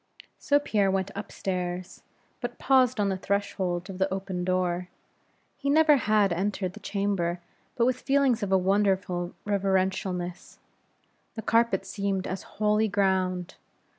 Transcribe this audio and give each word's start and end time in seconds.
So 0.39 0.57
Pierre 0.57 0.89
went 0.89 1.11
up 1.15 1.31
stairs, 1.31 2.01
but 2.39 2.57
paused 2.57 2.99
on 2.99 3.09
the 3.09 3.17
threshold 3.17 3.87
of 3.87 3.99
the 3.99 4.11
open 4.11 4.43
door. 4.43 4.89
He 5.57 5.69
never 5.69 5.97
had 5.97 6.33
entered 6.33 6.73
that 6.73 6.81
chamber 6.81 7.39
but 7.75 7.85
with 7.85 8.01
feelings 8.01 8.41
of 8.41 8.51
a 8.51 8.57
wonderful 8.57 9.35
reverentialness. 9.45 10.57
The 11.35 11.43
carpet 11.43 11.85
seemed 11.85 12.25
as 12.25 12.41
holy 12.57 12.87
ground. 12.87 13.57